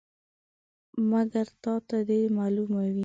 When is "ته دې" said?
1.87-2.21